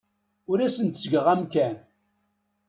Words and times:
Ur 0.49 0.59
asen-d-ttgeɣ 0.59 1.25
amkan. 1.33 1.75